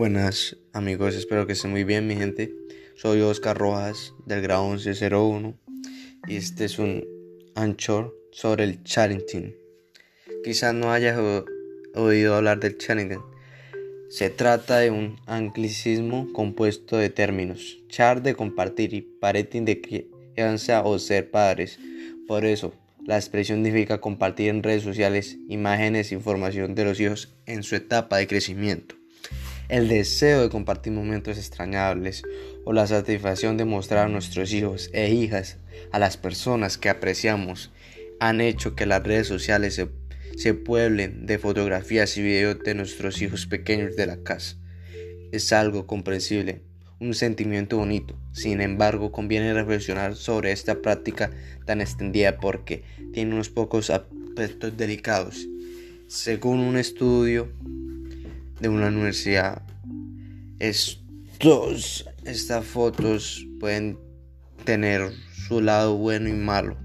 [0.00, 2.54] Buenas amigos, espero que estén muy bien mi gente.
[2.96, 5.54] Soy Oscar Rojas del grado 1101
[6.26, 7.04] y este es un
[7.54, 9.54] anchor sobre el Charrington.
[10.42, 11.18] Quizás no hayas
[11.94, 13.22] oído hablar del Charrington.
[14.08, 20.82] Se trata de un anglicismo compuesto de términos char de compartir y parenting de crianza
[20.82, 21.78] o ser padres.
[22.26, 22.72] Por eso,
[23.04, 27.76] la expresión significa compartir en redes sociales imágenes e información de los hijos en su
[27.76, 28.99] etapa de crecimiento.
[29.70, 32.24] El deseo de compartir momentos extrañables
[32.64, 35.58] o la satisfacción de mostrar a nuestros hijos e hijas
[35.92, 37.70] a las personas que apreciamos
[38.18, 39.88] han hecho que las redes sociales se,
[40.36, 44.56] se pueblen de fotografías y videos de nuestros hijos pequeños de la casa.
[45.30, 46.62] Es algo comprensible,
[46.98, 48.18] un sentimiento bonito.
[48.32, 51.30] Sin embargo, conviene reflexionar sobre esta práctica
[51.64, 52.82] tan extendida porque
[53.12, 55.46] tiene unos pocos aspectos delicados.
[56.08, 57.52] Según un estudio
[58.60, 59.62] de una universidad.
[60.58, 63.98] Estos, estas fotos pueden
[64.64, 65.12] tener
[65.48, 66.76] su lado bueno y malo.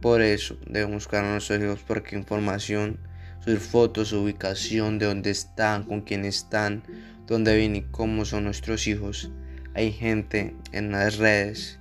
[0.00, 2.98] Por eso debemos buscar a nuestros hijos porque información,
[3.44, 6.82] sus fotos, su ubicación, de dónde están, con quién están,
[7.26, 9.30] dónde vienen y cómo son nuestros hijos.
[9.74, 11.78] Hay gente en las redes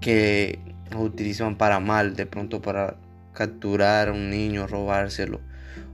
[0.00, 0.58] que
[0.96, 2.96] utilizan para mal, de pronto para
[3.32, 5.40] capturar a un niño, robárselo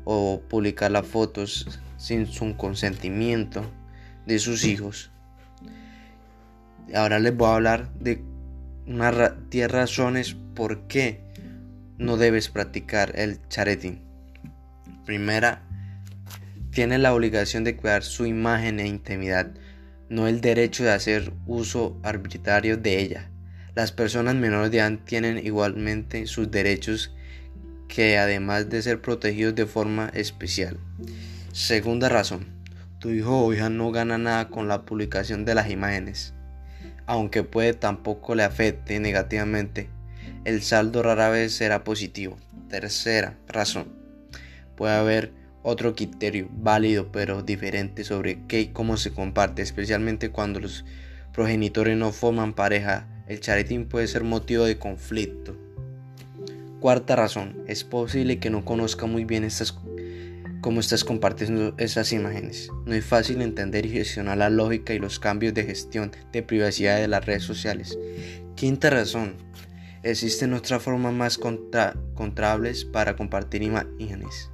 [0.04, 3.64] o publicar las fotos sin su consentimiento
[4.26, 5.10] de sus hijos.
[6.94, 8.22] Ahora les voy a hablar de
[8.86, 11.22] unas 10 razones por qué
[11.98, 14.00] no debes practicar el charetín.
[15.04, 15.62] Primera,
[16.70, 19.52] tiene la obligación de cuidar su imagen e intimidad,
[20.08, 23.30] no el derecho de hacer uso arbitrario de ella.
[23.74, 27.14] Las personas menores de edad tienen igualmente sus derechos
[27.90, 30.78] que además de ser protegidos de forma especial.
[31.52, 32.46] Segunda razón,
[33.00, 36.32] tu hijo o hija no gana nada con la publicación de las imágenes,
[37.06, 39.90] aunque puede tampoco le afecte negativamente.
[40.44, 42.38] El saldo rara vez será positivo.
[42.68, 43.88] Tercera razón,
[44.76, 50.60] puede haber otro criterio válido pero diferente sobre qué y cómo se comparte, especialmente cuando
[50.60, 50.84] los
[51.32, 53.08] progenitores no forman pareja.
[53.26, 55.56] El charitín puede ser motivo de conflicto.
[56.80, 59.78] Cuarta razón, es posible que no conozca muy bien estas,
[60.62, 62.70] cómo estás compartiendo esas imágenes.
[62.86, 66.96] No es fácil entender y gestionar la lógica y los cambios de gestión de privacidad
[66.96, 67.98] de las redes sociales.
[68.56, 69.34] Quinta razón,
[70.02, 74.50] existen otras formas más contra, contrables para compartir imágenes.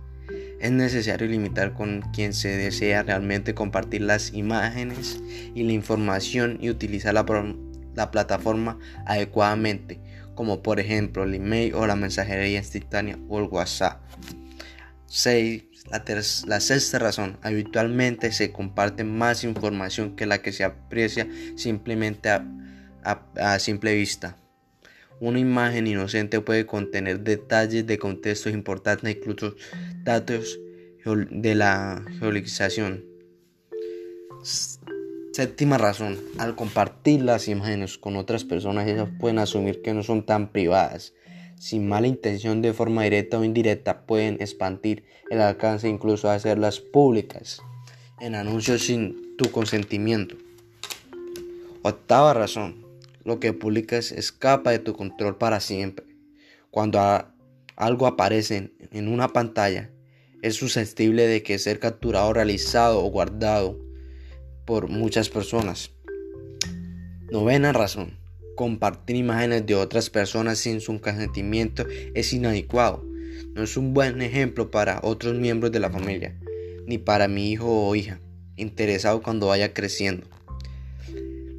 [0.59, 5.23] Es necesario limitar con quien se desea realmente compartir las imágenes
[5.55, 10.01] y la información y utilizar la plataforma adecuadamente
[10.37, 14.01] como por ejemplo el email o la mensajería instantánea o el WhatsApp.
[15.07, 15.65] 6.
[16.47, 23.59] La, sexta razón, habitualmente se comparte más información que la que se aprecia simplemente a,
[23.59, 24.37] simple vista.
[25.21, 29.55] Una imagen inocente puede contener detalles de contextos importantes, incluso
[30.03, 30.59] datos
[31.05, 33.05] de la geolocalización.
[35.37, 40.25] Séptima razón, al compartir las imágenes con otras personas, ellas pueden asumir que no son
[40.25, 41.13] tan privadas.
[41.61, 47.61] Sin mala intención, de forma directa o indirecta, pueden expandir el alcance incluso hacerlas públicas
[48.19, 50.37] en anuncios sin tu consentimiento.
[51.83, 52.87] Octava razón,
[53.23, 56.07] lo que publicas escapa de tu control para siempre.
[56.71, 56.99] Cuando
[57.77, 59.91] algo aparece en una pantalla,
[60.41, 63.85] es susceptible de que ser capturado, realizado o guardado
[64.67, 65.93] por muchas personas.
[67.31, 68.19] Novena razón.
[68.57, 73.05] Compartir imágenes de otras personas sin su consentimiento es inadecuado.
[73.55, 76.39] No es un buen ejemplo para otros miembros de la familia,
[76.87, 78.21] ni para mi hijo o hija,
[78.57, 80.27] interesado cuando vaya creciendo.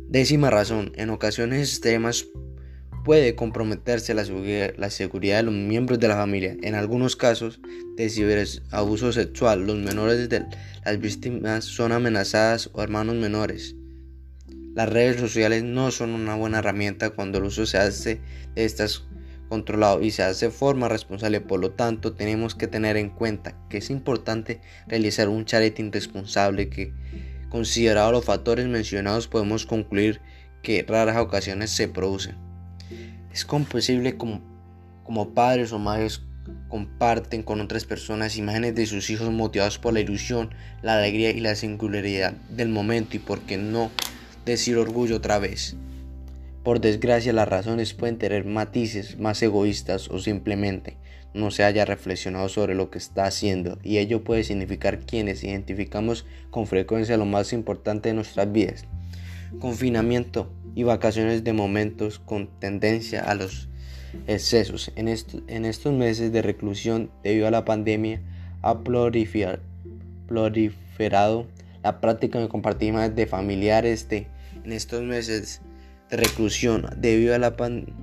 [0.09, 0.93] Décima razón.
[0.95, 2.25] En ocasiones extremas
[3.07, 6.57] puede comprometerse la, seguridad de los miembros de la familia.
[6.61, 7.61] En algunos casos
[7.95, 10.45] de abuso sexual, los menores de
[10.83, 13.77] las víctimas son amenazadas o hermanos menores.
[14.75, 18.19] Las redes sociales no son una buena herramienta cuando el uso se hace
[18.55, 19.05] de estas
[19.47, 21.39] controlado y se hace de forma responsable.
[21.39, 26.67] Por lo tanto, tenemos que tener en cuenta que es importante realizar un charity responsable
[26.67, 26.91] que,
[27.47, 30.19] considerado los factores mencionados, podemos concluir
[30.61, 32.46] que raras ocasiones se producen.
[33.31, 34.41] Es comprensible como,
[35.03, 36.21] como padres o madres
[36.69, 40.49] comparten con otras personas imágenes de sus hijos motivados por la ilusión,
[40.81, 43.91] la alegría y la singularidad del momento y por qué no
[44.45, 45.75] decir orgullo otra vez.
[46.63, 50.97] Por desgracia las razones pueden tener matices más egoístas o simplemente
[51.33, 56.25] no se haya reflexionado sobre lo que está haciendo y ello puede significar quienes identificamos
[56.49, 58.85] con frecuencia lo más importante de nuestras vidas.
[59.59, 63.67] Confinamiento y vacaciones de momentos con tendencia a los
[64.27, 64.91] excesos.
[64.95, 68.21] En, en estos meses de reclusión debido a la pandemia
[68.61, 69.57] ha proliferado
[71.81, 74.27] la práctica de compartir de familiares de,
[74.63, 75.61] en estos meses
[76.11, 77.95] de reclusión debido a la pandemia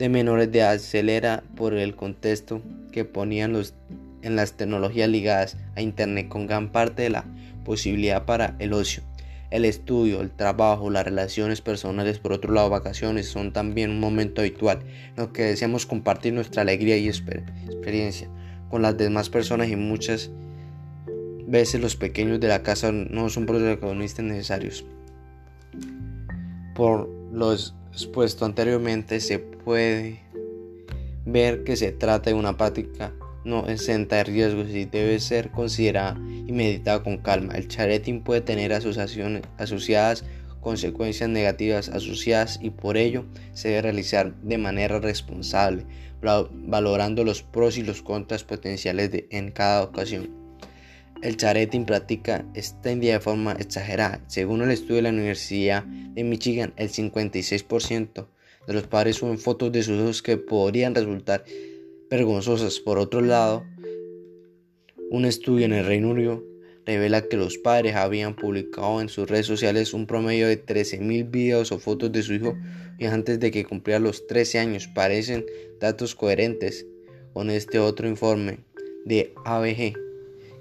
[0.00, 3.74] de menores de acelera por el contexto que ponían los,
[4.22, 7.24] en las tecnologías ligadas a Internet con gran parte de la
[7.64, 9.04] posibilidad para el ocio.
[9.52, 14.40] El estudio, el trabajo, las relaciones personales, por otro lado, vacaciones son también un momento
[14.40, 14.78] habitual
[15.10, 18.30] en lo que deseamos compartir nuestra alegría y experiencia
[18.70, 20.30] con las demás personas y muchas
[21.46, 24.86] veces los pequeños de la casa no son protagonistas necesarios.
[26.74, 30.20] Por los expuesto anteriormente se puede
[31.26, 33.12] ver que se trata de una práctica
[33.44, 36.16] no exenta de riesgos y debe ser considerada
[36.46, 37.54] y meditada con calma.
[37.54, 40.24] El chareting puede tener asociaciones asociadas
[40.62, 45.84] consecuencias negativas asociadas y por ello se debe realizar de manera responsable,
[46.22, 50.30] valorando los pros y los contras potenciales de, en cada ocasión.
[51.20, 54.20] El chareting practica esta de forma exagerada.
[54.26, 58.26] Según el estudio de la Universidad de Michigan, el 56%
[58.66, 61.44] de los padres suben fotos de sus hijos que podrían resultar
[62.12, 62.78] vergonzosas.
[62.78, 63.64] Por otro lado,
[65.10, 66.44] un estudio en el Reino Unido
[66.84, 71.72] revela que los padres habían publicado en sus redes sociales un promedio de 13.000 videos
[71.72, 72.54] o fotos de su hijo
[72.98, 74.88] y antes de que cumpliera los 13 años.
[74.88, 75.46] Parecen
[75.80, 76.86] datos coherentes
[77.32, 78.58] con este otro informe
[79.06, 79.94] de ABG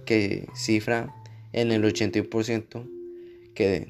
[0.06, 1.14] que cifra
[1.52, 2.90] en el 80%
[3.56, 3.90] que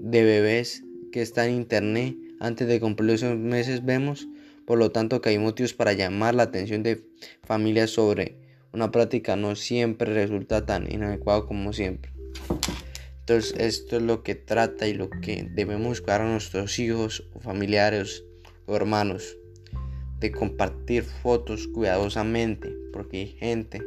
[0.00, 4.28] de bebés que están en internet antes de cumplir esos meses vemos
[4.70, 7.04] por lo tanto que hay motivos para llamar la atención de
[7.42, 8.36] familias sobre
[8.72, 12.12] una práctica no siempre resulta tan inadecuado como siempre
[13.18, 18.22] entonces esto es lo que trata y lo que debemos buscar a nuestros hijos familiares
[18.66, 19.36] o hermanos
[20.20, 23.82] de compartir fotos cuidadosamente porque hay gente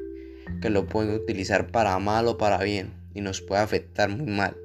[0.62, 4.58] que lo pueden utilizar para mal o para bien y nos puede afectar muy mal.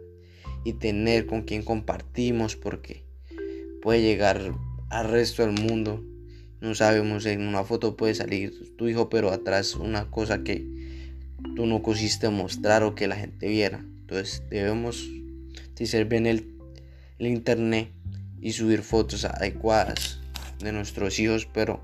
[0.65, 3.05] Y tener con quien compartimos porque
[3.81, 4.53] puede llegar
[4.91, 6.05] al resto del mundo.
[6.61, 10.67] No sabemos, en una foto puede salir tu hijo, pero atrás una cosa que
[11.55, 13.79] tú no quisiste mostrar o que la gente viera.
[13.79, 15.09] Entonces debemos
[15.71, 16.45] utilizar bien el
[17.19, 17.91] internet
[18.41, 20.21] y subir fotos adecuadas
[20.61, 21.81] de nuestros hijos, pero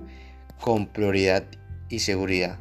[0.60, 1.44] con prioridad
[1.88, 2.58] y seguridad.